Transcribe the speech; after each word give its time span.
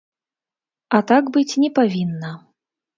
А 0.97 1.03
так 1.13 1.23
быць 1.37 1.47
не 1.67 1.73
павінна! 1.79 2.37